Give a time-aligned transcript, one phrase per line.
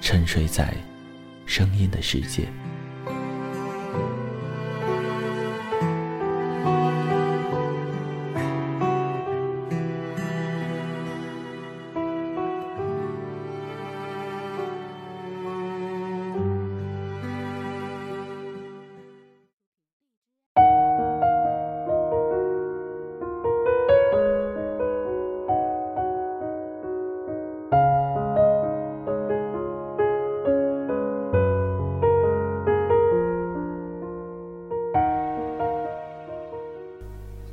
[0.00, 0.74] 沉睡在
[1.46, 2.48] 声音的世界。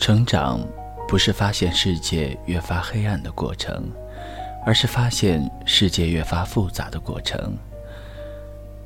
[0.07, 0.65] 成长
[1.05, 3.91] 不是发现世界越发黑暗的过程，
[4.65, 7.57] 而是发现世界越发复杂的过程。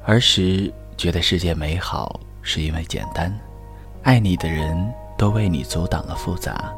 [0.04, 3.32] 儿时觉得世界美好是因为简单，
[4.02, 4.76] 爱你的人
[5.16, 6.74] 都为你阻挡了复杂。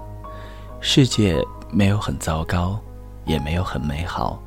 [0.82, 2.78] 世界没有很糟糕，
[3.24, 4.44] 也没有很美好，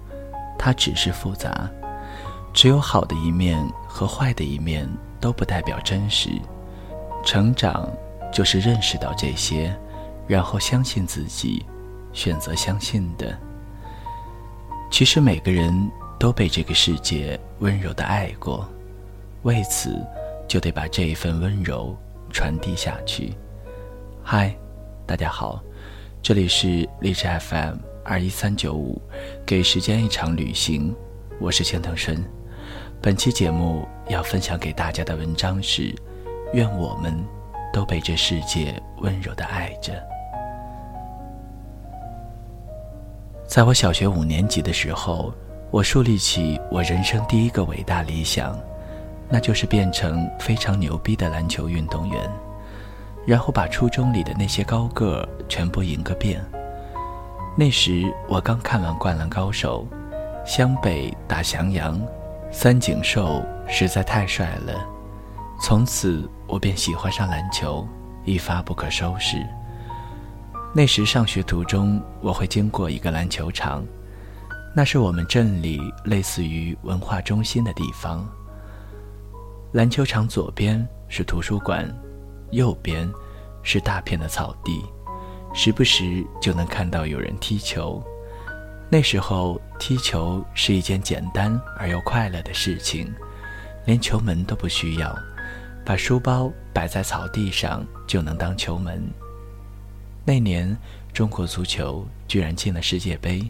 [0.58, 1.67] 它只是复杂。
[2.52, 4.86] 只有好的一面和坏的一面
[5.23, 6.28] 都不代表真实。
[7.24, 7.89] 成长
[8.30, 9.74] 就是认识到这些。
[10.27, 11.64] 然后相信自己，
[12.13, 13.39] 选择相信的。
[14.91, 15.73] 其实每个人
[16.19, 18.69] 都被这个世界温柔的爱过，
[19.42, 20.05] 为此
[20.48, 21.97] 就得把这一份温柔
[22.31, 23.35] 传递下去。
[24.23, 24.57] 嗨，
[25.07, 25.63] 大家好，
[26.23, 29.01] 这里是荔枝 FM 二一三九五，
[29.45, 30.95] 给时间一场旅行，
[31.39, 32.25] 我是钱腾顺。
[33.01, 35.95] 本期节目要分享给大家的文章是：
[36.53, 37.14] 愿我们
[37.73, 39.93] 都被这世界温柔的爱着。
[43.56, 45.33] 在我小学五年级的时候，
[45.70, 48.55] 我树立起我人生第一个伟大理想，
[49.30, 52.30] 那就是变成非常牛逼的篮球运动员，
[53.24, 56.45] 然后把初中里的那些高个全部赢个遍。
[57.56, 59.89] 那时我刚看完《灌篮高手》，
[60.46, 61.98] 湘北打翔阳，
[62.52, 64.86] 三井寿实在太帅了，
[65.62, 67.89] 从此我便喜欢上篮球，
[68.27, 69.39] 一发不可收拾。
[70.77, 73.83] 那时上学途中，我会经过一个篮球场，
[74.75, 78.29] 那是我们镇里类似于文化中心的地方。
[79.73, 81.91] 篮球场左边是图书馆，
[82.51, 83.11] 右边
[83.63, 84.85] 是大片的草地，
[85.55, 88.05] 时不时就能看到有人踢球。
[88.91, 93.11] 那时候踢球是一件简单而又快乐的事情，
[93.87, 95.19] 连球门都不需要，
[95.87, 99.03] 把书包摆在草地上就能当球门。
[100.29, 100.77] 那年，
[101.13, 103.48] 中国足球居然进了世界杯，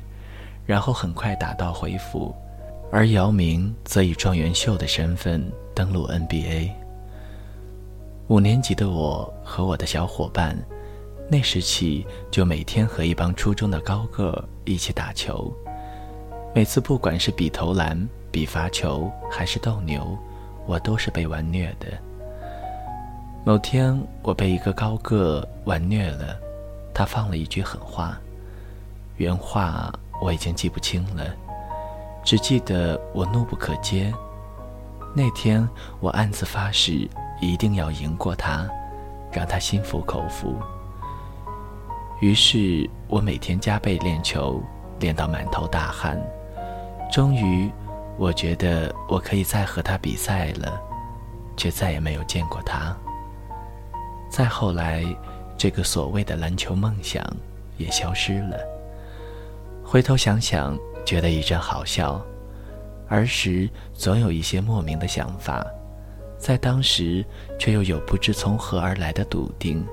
[0.67, 2.35] 然后很快打道回府，
[2.93, 6.71] 而姚明则以状元秀的身份登陆 NBA。
[8.29, 10.55] 五年级的我和我的小伙伴，
[11.31, 15.51] 那时起就每天和一帮初中的高个一起打球，
[16.55, 20.15] 每次不管是比投篮、比罚球还是斗牛，
[20.67, 21.87] 我都是被玩虐的。
[23.47, 26.39] 某天，我被一个高个玩虐了。
[26.97, 28.17] 他放了一句狠话，
[29.19, 31.27] 原话我已经记不清了，
[32.25, 34.11] 只记得我怒不可遏。
[35.15, 35.69] 那天
[36.01, 37.07] 我暗自发誓，
[37.39, 38.67] 一定要赢过他，
[39.31, 40.59] 让他心服口服。
[42.23, 44.63] 于是我每天加倍练球，
[44.99, 46.19] 练到满头大汗。
[47.13, 47.71] 终于，
[48.17, 50.81] 我觉得我可以再和他比赛了，
[51.59, 52.97] 却再也没有见过他。
[54.31, 55.05] 再后来。
[55.57, 57.25] 这个所谓的篮球梦想
[57.79, 58.59] 也消失了。
[59.85, 62.21] 回头想想，觉得一阵好笑。
[63.09, 65.65] 儿时总有一些莫名的想法，
[66.39, 67.25] 在当时
[67.59, 69.87] 却又有不知从何而来的笃定，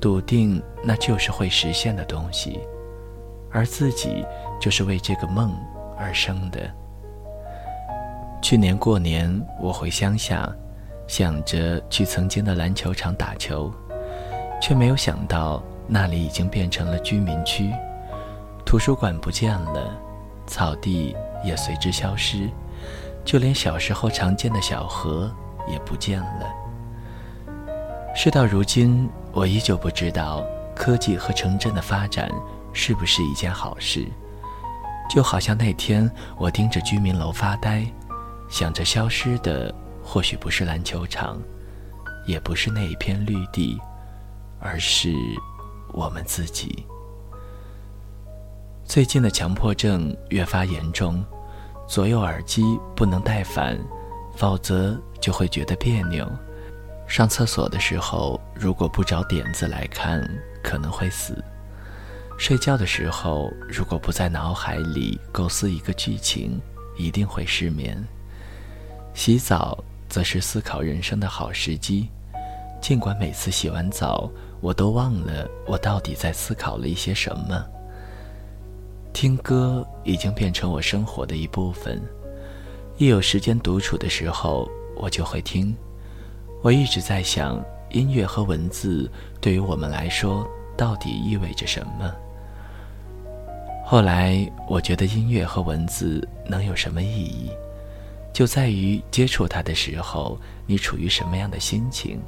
[0.00, 2.58] 笃定那就是会实现的东西，
[3.52, 4.26] 而自己
[4.60, 5.56] 就是为这个梦
[5.96, 6.68] 而生的。
[8.42, 10.52] 去年过年，我回乡下，
[11.06, 13.72] 想着去曾经的篮球场打球，
[14.60, 17.72] 却没有想到那里已经变成了居民区，
[18.64, 19.96] 图书馆不见了，
[20.46, 21.14] 草地
[21.44, 22.48] 也随之消失，
[23.24, 25.30] 就连小时候常见的小河
[25.68, 26.46] 也不见了。
[28.14, 30.42] 事到如今，我依旧不知道
[30.74, 32.30] 科技和城镇的发展
[32.72, 34.06] 是不是一件好事，
[35.10, 37.86] 就好像那天我盯着居民楼发呆。
[38.48, 41.36] 想着消失的，或许不是篮球场，
[42.26, 43.76] 也不是那一片绿地，
[44.66, 45.14] 而是
[45.92, 46.84] 我们自己。
[48.84, 51.24] 最近的强迫症越发严重，
[51.86, 52.62] 左右耳机
[52.96, 53.78] 不能戴反，
[54.34, 56.28] 否则就会觉得别扭。
[57.06, 60.28] 上厕所的时候，如果不找点子来看，
[60.62, 61.42] 可能会死。
[62.36, 66.60] 睡觉的时候，如果不在脑海里构思一个剧情，
[66.98, 67.96] 一定会失眠。
[69.14, 72.08] 洗澡则是思考人生的好时机，
[72.82, 74.30] 尽管每次洗完澡，
[74.60, 77.64] 我都忘了我到底在思考了一些什么。
[79.12, 82.02] 听歌已经变成我生活的一部分，
[82.98, 85.74] 一有时间独处的时候，我就会听。
[86.62, 89.10] 我一直在想，音乐和文字
[89.40, 92.12] 对于我们来说到底意味着什么？
[93.86, 97.50] 后来，我觉得音乐和文字能有什么意义？
[98.32, 102.20] 就在于接触它的时候，你处于什么样的心情。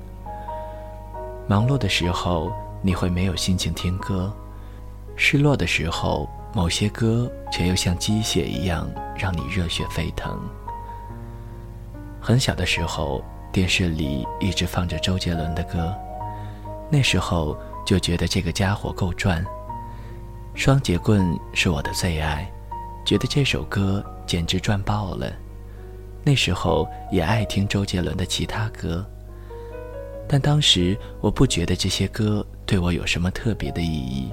[1.49, 2.53] 忙碌的时候，
[2.83, 4.31] 你会没有心情听歌；
[5.17, 8.87] 失落的时候，某些歌却又像鸡血一样
[9.17, 10.39] 让你热血沸腾。
[12.21, 15.95] 很小的时候，电视里一直放着周杰伦的歌，
[16.91, 17.57] 那时候
[17.87, 19.43] 就觉得这个家伙够赚。
[20.55, 22.47] 双节棍是我的最爱，
[23.07, 25.33] 觉得这首歌简直赚爆了。
[26.23, 29.03] 那时候也爱听周杰伦的其他歌，
[30.29, 34.31] 但当时我不觉得这些歌对我有什么特别的意义。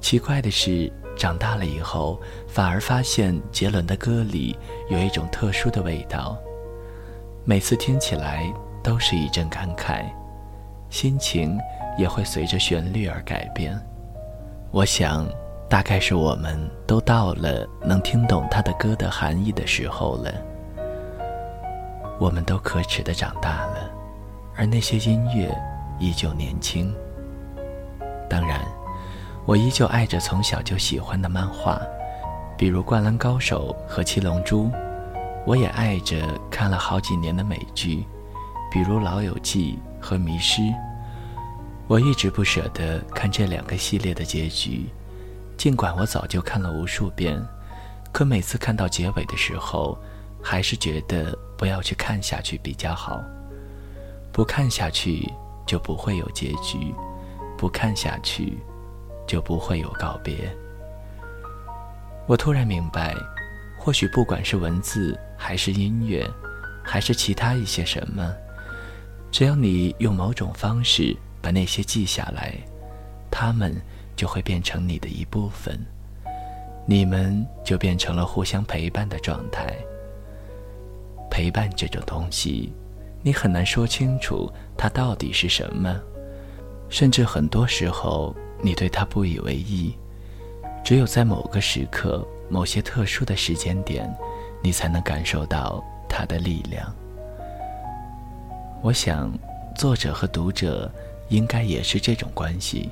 [0.00, 4.56] 奇怪的是，长大了以后，反而发现杰伦的歌里
[4.88, 6.36] 有一种特殊的味道，
[7.44, 10.04] 每次听起来都是一阵感慨，
[10.90, 11.58] 心情
[11.98, 13.78] 也会随着旋律而改变。
[14.70, 15.28] 我想，
[15.68, 20.32] 大概是我们都到了能听懂他的歌的含义的时候了。
[22.18, 23.90] 我们都可耻的长大了，
[24.56, 25.52] 而那些音乐
[25.98, 26.94] 依旧年轻。
[28.28, 28.60] 当然，
[29.44, 31.80] 我依旧爱着从小就喜欢的漫画，
[32.56, 34.64] 比如《灌篮高手》和《七龙珠》。
[35.44, 38.04] 我也爱着看了好几年的美剧，
[38.70, 40.62] 比如《老友记》和《迷失》。
[41.88, 44.88] 我一直不舍得看这两个系列的结局，
[45.56, 47.40] 尽管我早就看了无数遍，
[48.12, 49.98] 可每次看到结尾的时候，
[50.42, 51.36] 还是觉得。
[51.54, 53.22] 不要去看下去比较好，
[54.32, 55.30] 不看下去
[55.66, 56.94] 就不会有结局，
[57.58, 58.58] 不看下去
[59.26, 60.34] 就不会有告别。
[62.26, 63.14] 我突然明白，
[63.78, 66.26] 或许不管是文字，还是音乐，
[66.82, 68.34] 还是其他一些什么，
[69.30, 72.54] 只要你用某种方式把那些记下来，
[73.30, 73.74] 它们
[74.16, 75.78] 就会变成你的一部分，
[76.86, 79.76] 你们就变成了互相陪伴的状态。
[81.30, 82.72] 陪伴这种东西，
[83.22, 86.00] 你很难说清楚它到底是什么，
[86.88, 89.96] 甚至很多时候你对它不以为意。
[90.84, 94.12] 只有在某个时刻、某些特殊的时间点，
[94.60, 96.92] 你才能感受到它的力量。
[98.82, 99.32] 我想，
[99.76, 100.90] 作者和读者
[101.28, 102.90] 应该也是这种关系。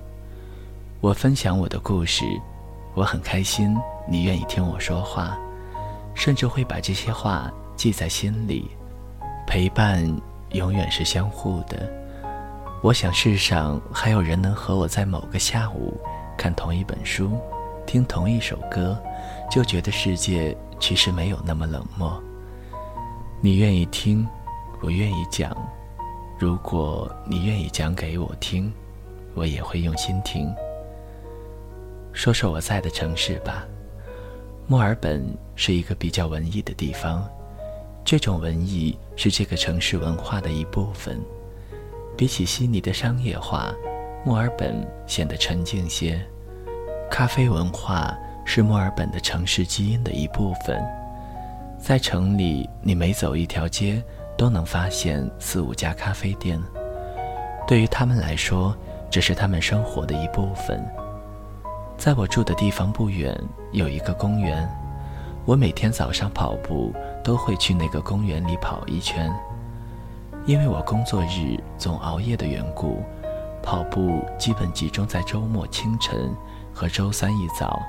[1.00, 2.24] 我分享我的故事，
[2.94, 3.76] 我很开心
[4.08, 5.36] 你愿意听我说话，
[6.14, 7.52] 甚至会把这些话。
[7.76, 8.70] 记在心里，
[9.50, 10.06] 陪伴
[10.52, 11.92] 永远是相互的。
[12.84, 16.00] 我想世上还有人能和我在某个下午
[16.38, 17.36] 看同一本书，
[17.84, 18.96] 听同一首歌，
[19.50, 22.22] 就觉得世界其实没有那么冷漠。
[23.40, 24.24] 你愿意听，
[24.80, 25.50] 我愿意讲。
[26.38, 28.72] 如果你愿意讲给我听，
[29.34, 30.48] 我也会用心听。
[32.12, 33.66] 说说我在的城市吧，
[34.68, 35.26] 墨尔本
[35.56, 37.28] 是一个比较文艺的地方。
[38.10, 41.16] 这种文艺是这个城市文化的一部分。
[42.16, 43.72] 比起悉尼的商业化，
[44.26, 46.20] 墨尔本显得沉静些。
[47.08, 48.12] 咖啡文化
[48.44, 50.82] 是墨尔本的城市基因的一部分。
[51.78, 54.02] 在城里，你每走一条街，
[54.36, 56.60] 都能发现四五家咖啡店。
[57.64, 58.76] 对于他们来说，
[59.08, 60.84] 这是他们生活的一部分。
[61.96, 63.40] 在我住的地方不远，
[63.70, 64.68] 有一个公园。
[65.44, 66.92] 我每天早上跑步
[67.24, 69.32] 都会去那个公园里跑一圈。
[70.46, 73.02] 因为我工作日总熬夜的缘故，
[73.62, 76.34] 跑步基本集中在周末清晨
[76.72, 77.80] 和周三一早。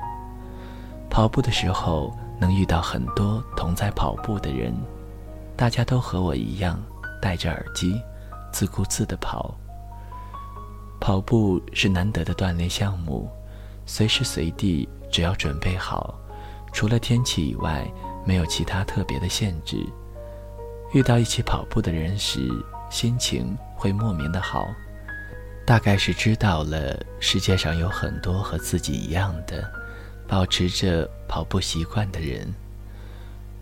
[1.08, 4.74] 跑步的时候能遇到很多同在跑步的人，
[5.56, 6.78] 大家都和我一样
[7.20, 8.00] 戴着耳机，
[8.52, 9.54] 自顾自地跑。
[11.00, 13.28] 跑步是难得的锻炼项目，
[13.86, 16.14] 随时随地只要准备好，
[16.72, 17.86] 除了天气以外，
[18.24, 19.84] 没有其他特别的限制。
[20.92, 22.50] 遇到一起跑步的人时，
[22.90, 24.66] 心情会莫名的好，
[25.66, 29.70] 大概是知道了世界上有很多和自己一样的，
[30.26, 32.52] 保持着跑步习惯的人。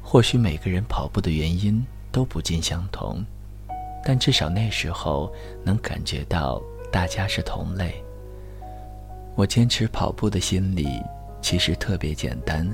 [0.02, 3.24] 或许每个人跑步的原因都不尽相同，
[4.04, 8.02] 但至少那时候能感觉到大家是同类。
[9.36, 11.00] 我坚持跑步的心理
[11.40, 12.68] 其实特别简单，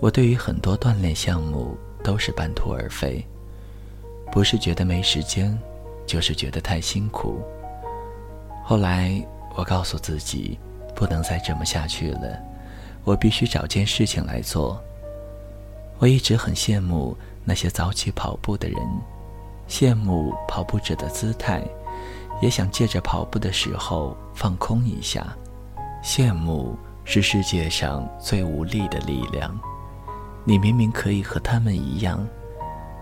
[0.00, 3.24] 我对于很多锻炼项目都是半途而废。
[4.32, 5.58] 不是觉得没时间，
[6.06, 7.40] 就是觉得太辛苦。
[8.64, 9.22] 后来
[9.56, 10.58] 我告诉自己，
[10.94, 12.38] 不能再这么下去了，
[13.04, 14.80] 我必须找件事情来做。
[15.98, 18.78] 我一直很羡慕那些早起跑步的人，
[19.68, 21.62] 羡慕跑步者的姿态，
[22.40, 25.26] 也想借着跑步的时候放空一下。
[26.02, 29.58] 羡慕是世界上最无力的力量，
[30.50, 32.26] 你明明可以和他们一样。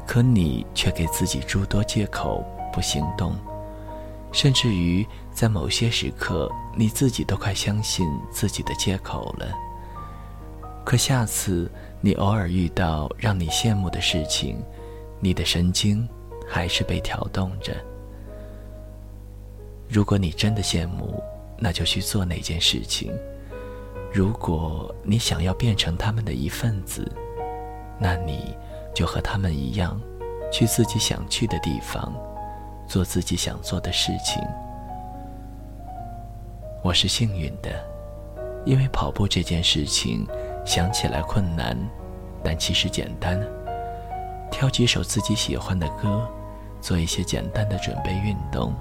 [0.07, 3.35] 可你却给自己诸多借口不行动，
[4.33, 9.47] 甚至于在某些时刻，你自己都快相信自己的借口了。
[10.85, 11.71] 可下次
[12.03, 14.63] 你偶尔遇到让你羡慕的事情，
[15.19, 16.07] 你的神经
[16.47, 17.75] 还是被挑动着。
[19.89, 21.23] 如果你真的羡慕，
[21.59, 23.11] 那就去做那件事情；
[24.13, 27.11] 如果你想要变成他们的一份子，
[27.99, 28.57] 那你。
[28.95, 30.01] 就和他们一样，
[30.51, 32.13] 去自己想去的地方，
[32.89, 34.43] 做自己想做的事情。
[36.83, 37.71] 我是幸运的，
[38.65, 40.27] 因为跑步这件事情
[40.65, 41.79] 想起来困难，
[42.43, 43.41] 但其实简单。
[44.51, 46.29] 挑几首自己喜欢的歌，
[46.81, 48.75] 做一些简单的准备运动，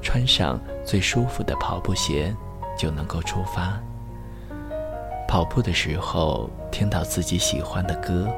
[0.00, 2.34] 穿上最舒服的跑步鞋，
[2.76, 3.80] 就能够出发。
[5.28, 8.28] 跑步的时候，听到自己喜欢的歌。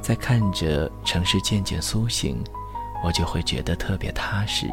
[0.00, 2.42] 在看着城市渐渐苏醒，
[3.04, 4.66] 我就会觉得特别踏实。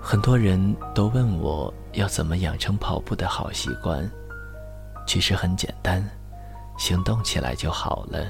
[0.00, 4.08] 很多人都问我要怎么养成跑步的好习惯，
[5.06, 6.02] 其实很简单，
[6.78, 8.26] 行动起来就好了。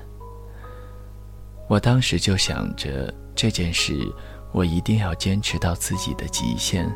[1.68, 3.94] 我当时就想着这件事，
[4.50, 6.90] 我一定要坚持到自己的极限。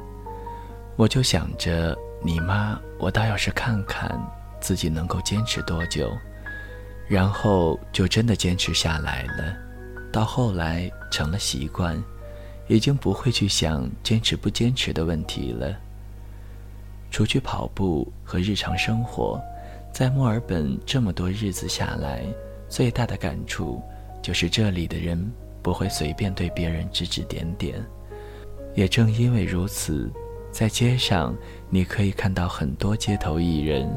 [0.96, 4.20] 我就想着，你妈，我倒要是看看
[4.60, 6.10] 自己能够坚持多久。
[7.06, 9.54] 然后就真的坚持下来了，
[10.10, 12.02] 到后来成了习惯，
[12.66, 15.76] 已经不会去想坚持不坚持的问题了。
[17.10, 19.40] 除去跑步和日常生活，
[19.92, 22.24] 在墨尔本这么多日子下来，
[22.68, 23.80] 最大的感触
[24.22, 25.32] 就是这里的人
[25.62, 27.80] 不会随便对别人指指点点。
[28.74, 30.10] 也正因为如此，
[30.50, 31.36] 在街上
[31.70, 33.88] 你可以看到很多街头艺人。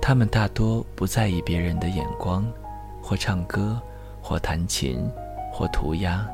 [0.00, 2.46] 他们大多不在意别人的眼光，
[3.02, 3.80] 或唱歌，
[4.22, 5.06] 或弹琴，
[5.52, 6.26] 或涂鸦。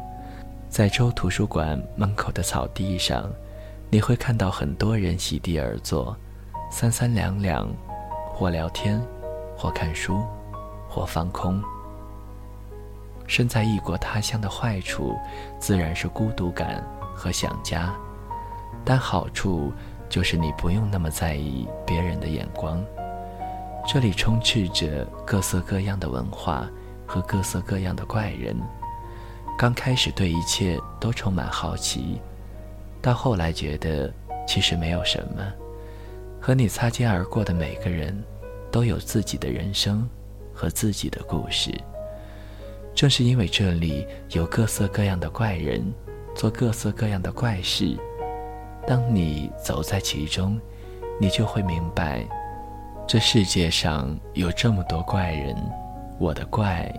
[0.68, 3.28] 在州图书馆门口的草地上，
[3.90, 6.16] 你会看到很多人席地而坐，
[6.70, 7.68] 三三两两，
[8.32, 9.00] 或聊天，
[9.56, 10.22] 或看书，
[10.88, 11.62] 或放空。
[13.26, 15.16] 身在异国他乡的坏处，
[15.58, 17.92] 自然是孤独感和想家，
[18.84, 19.72] 但好处
[20.08, 22.84] 就是你不用那么在意别人的眼光。
[23.86, 26.68] 这里充斥着各色各样的文化
[27.06, 28.56] 和各色各样的怪人。
[29.58, 32.20] 刚开始对一切都充满好奇，
[33.00, 34.12] 到后来觉得
[34.48, 35.44] 其实没有什么。
[36.40, 38.20] 和你擦肩而过的每个人，
[38.70, 40.08] 都有自己的人生
[40.52, 41.72] 和自己的故事。
[42.94, 45.84] 正是因为这里有各色各样的怪人，
[46.34, 47.96] 做各色各样的怪事，
[48.86, 50.58] 当你走在其中，
[51.20, 52.26] 你就会明白。
[53.06, 55.54] 这世界上有这么多怪人，
[56.18, 56.90] 我的怪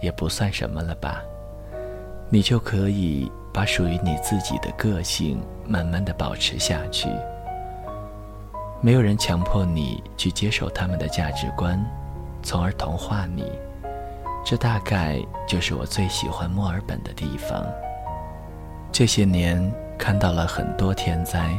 [0.00, 1.20] 也不算什么了吧？
[2.30, 7.08] 你就可以把属于你自己的个性慢慢的保持下去。
[8.80, 11.84] 没有人强迫你去接受他们的价值观，
[12.42, 13.50] 从而同化你。
[14.44, 17.66] 这大概就是我最喜欢墨尔本的地方。
[18.92, 21.52] 这些年看到了很多天灾，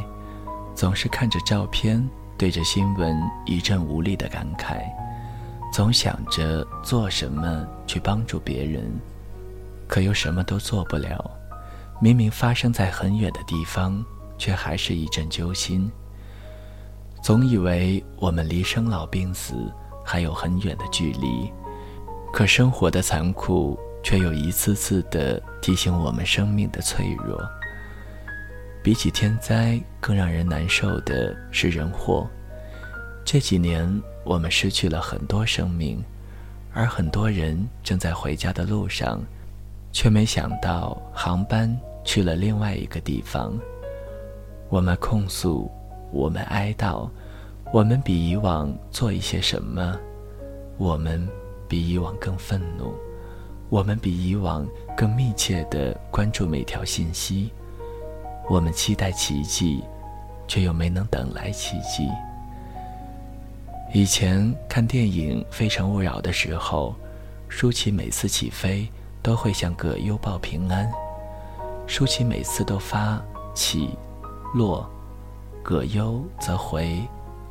[0.74, 2.02] 总是看着照片。
[2.40, 4.80] 对着新闻一阵无力的感慨，
[5.70, 8.90] 总想着做什么去帮助别人，
[9.86, 11.30] 可又什么都做不了。
[12.00, 14.02] 明明发生在很远的地方，
[14.38, 15.92] 却还是一阵揪心。
[17.22, 19.70] 总以为我们离生老病死
[20.02, 21.52] 还有很远的距离，
[22.32, 27.38] 可生活的残酷却又一次次的提醒我们生命的脆弱。
[28.82, 32.26] 比起天灾，更让人难受的是人祸。
[33.24, 33.86] 这几年，
[34.24, 36.02] 我们失去了很多生命，
[36.72, 39.20] 而很多人正在回家的路上，
[39.92, 43.52] 却没想到航班去了另外一个地方。
[44.70, 45.70] 我们控诉，
[46.10, 47.06] 我们哀悼，
[47.72, 49.94] 我们比以往做一些什么？
[50.78, 51.28] 我们
[51.68, 52.94] 比以往更愤怒，
[53.68, 57.52] 我们比以往更密切地关注每条信息。
[58.50, 59.84] 我们期待奇迹，
[60.48, 62.10] 却又没能等来奇迹。
[63.94, 66.96] 以前看电影《非诚勿扰》的时候，
[67.48, 68.88] 舒淇每次起飞
[69.22, 70.90] 都会向葛优报平安。
[71.86, 73.22] 舒淇每次都发
[73.54, 73.96] 起
[74.52, 74.84] 落，
[75.62, 77.00] 葛优则回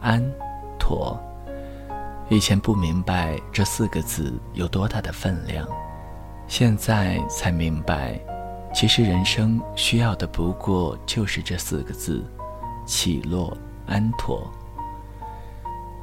[0.01, 0.21] 安
[0.77, 1.17] 妥。
[2.27, 5.65] 以前不明白这四个字有多大的分量，
[6.45, 8.19] 现在才明白。
[8.71, 12.23] 其实人生需要的不过就是这四个字：
[12.85, 13.55] 起落
[13.87, 14.49] 安妥。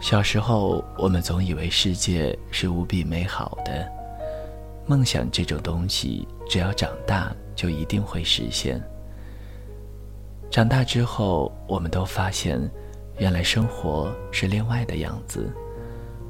[0.01, 3.89] 小时候，我们总以为世界是无比美好的，
[4.87, 8.83] 梦想这种东西，只要长大就一定会实现。
[10.51, 12.61] 长大之后，我们都发现，
[13.19, 15.51] 原来生活是另外的样子。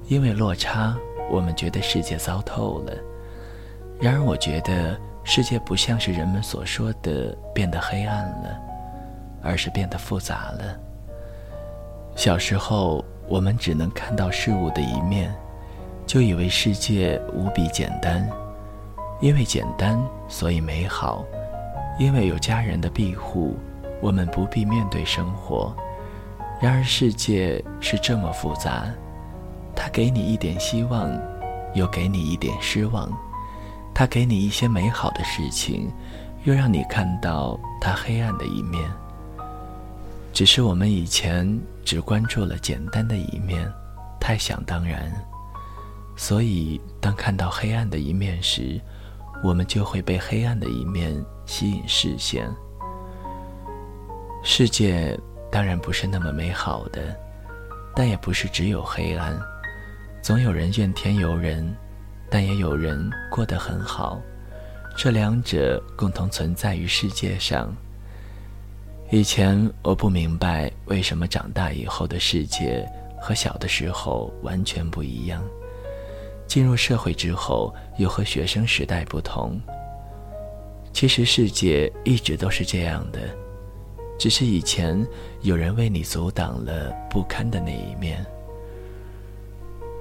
[0.07, 0.97] 因为落差，
[1.29, 2.93] 我们觉得世界糟透了。
[3.99, 4.97] 然而，我觉得。
[5.29, 8.61] 世界不像是人们所说的变得黑暗了，
[9.43, 10.79] 而是变得复杂了。
[12.15, 15.35] 小时候，我们只能看到事物的一面，
[16.07, 18.27] 就以为世界无比简单。
[19.21, 21.25] 因为简单，所以美好；
[21.99, 23.57] 因为有家人的庇护，
[24.01, 25.75] 我们不必面对生活。
[26.61, 28.87] 然而，世界是这么复杂，
[29.75, 31.11] 它给你一点希望，
[31.75, 33.11] 又给你一点失望。
[33.99, 35.91] 他给你一些美好的事情，
[36.45, 38.87] 又让你看到他黑暗的一面。
[40.35, 43.67] 只是我们以前只关注了简单的一面，
[44.21, 45.11] 太想当然，
[46.15, 48.79] 所以当看到黑暗的一面时，
[49.43, 52.47] 我们就会被黑暗的一面吸引视线。
[54.45, 55.19] 世界
[55.51, 57.17] 当然不是那么美好的，
[57.95, 59.35] 但也不是只有黑暗，
[60.21, 61.75] 总有人怨天尤人。
[62.29, 64.21] 但也有人过得很好，
[64.97, 67.75] 这两者共同存在于世界上。
[69.11, 72.85] 以前我不明白为什么长大以后的世界
[73.21, 75.43] 和小的时候完全不一样，
[76.49, 79.61] 进入社会之后又和学生时代不同。
[80.93, 83.21] 其实世界一直都是这样的，
[84.19, 85.07] 只是以前
[85.43, 88.27] 有人为你阻挡了不堪的那一面，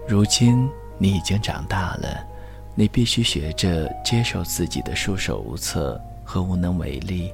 [0.08, 0.68] 如今。
[0.98, 2.26] 你已经长大了，
[2.74, 7.32] 你必须学着接受自己的束手无策和无能为力。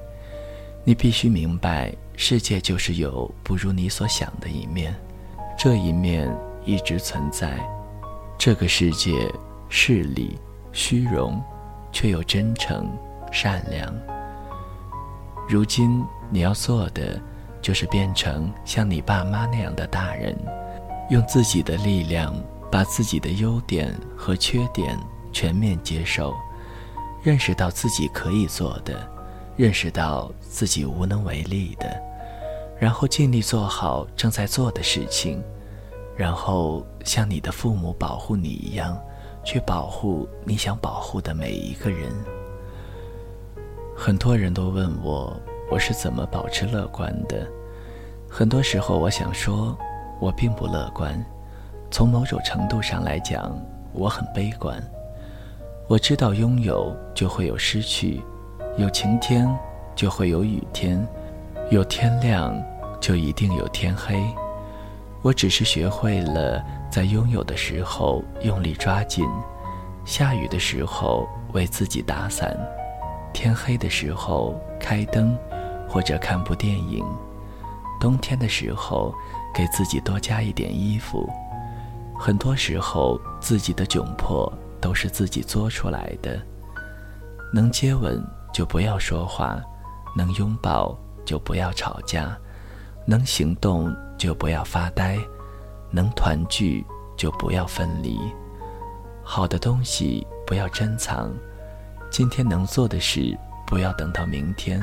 [0.84, 4.94] 你必须明白，世界就是有不如你所想的一面，
[5.56, 6.28] 这一面
[6.64, 7.56] 一直存在。
[8.36, 9.32] 这个世界
[9.68, 10.36] 势利、
[10.72, 11.40] 虚荣，
[11.92, 12.90] 却又真诚、
[13.30, 13.94] 善良。
[15.48, 17.20] 如今你要做的，
[17.60, 20.36] 就是变成像你爸妈那样的大人，
[21.10, 22.34] 用自己的力量。
[22.72, 24.98] 把自己的优点和缺点
[25.30, 26.34] 全面接受，
[27.22, 29.06] 认识到自己可以做的，
[29.56, 32.02] 认识到自己无能为力的，
[32.80, 35.44] 然后尽力做好正在做的事情，
[36.16, 38.98] 然后像你的父母保护你一样，
[39.44, 42.10] 去保护你想保护的每一个人。
[43.94, 45.38] 很多人都问我，
[45.70, 47.46] 我是怎么保持乐观的？
[48.30, 49.76] 很多时候，我想说，
[50.18, 51.22] 我并不乐观。
[51.92, 53.54] 从某种程度上来讲，
[53.92, 54.82] 我很悲观。
[55.86, 58.18] 我知道拥有就会有失去，
[58.78, 59.46] 有晴天
[59.94, 61.06] 就会有雨天，
[61.70, 62.58] 有天亮
[62.98, 64.24] 就一定有天黑。
[65.20, 69.28] 我只是学会了在拥有的时候用力抓紧，
[70.06, 72.56] 下雨的时候为自己打伞，
[73.34, 75.36] 天黑的时候开灯
[75.86, 77.04] 或者看部电影，
[78.00, 79.14] 冬天的时候
[79.54, 81.30] 给自己多加一点衣服。
[82.24, 86.40] 很多时候，自己的窘迫都是自己作出来的。
[87.52, 89.60] 能接吻就不要说话，
[90.16, 92.38] 能拥抱就不要吵架，
[93.04, 95.18] 能行动就不要发呆，
[95.90, 98.16] 能团聚就不要分离。
[99.24, 101.28] 好的东西不要珍藏，
[102.08, 104.80] 今天能做的事不要等到明天。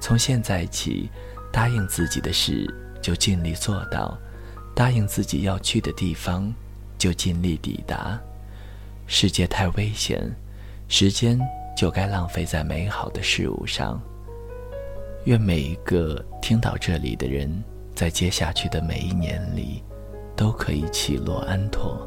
[0.00, 1.08] 从现在起，
[1.52, 2.66] 答应自己的事
[3.00, 4.18] 就尽力做到，
[4.78, 6.54] 答应自己要去的地方
[6.96, 8.16] 就尽力抵达。
[9.08, 10.22] 世界太危险，
[10.86, 11.36] 时间
[11.76, 14.00] 就该浪费在美好的事物上。
[15.24, 17.52] 愿每一个听到这里的人，
[17.92, 19.82] 在接下去的每一年里，
[20.36, 22.06] 都可以起落安妥。